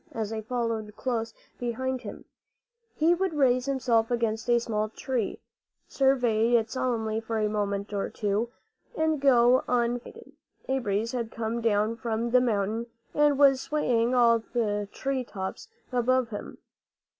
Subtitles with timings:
[0.13, 2.25] As I followed close behind him,
[2.95, 5.39] he would raise himself against a small tree,
[5.87, 8.49] survey it solemnly for a moment or two,
[8.97, 10.31] and go on unsatisfied.
[10.69, 15.67] A breeze had come down from the mountain and was swaying all the tree tops
[15.93, 16.57] above him.